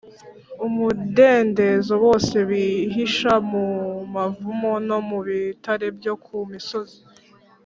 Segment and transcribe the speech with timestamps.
[0.65, 3.65] umudendezo bose bihisha mu
[4.13, 6.99] mavumo no mu bitare byo ku misozi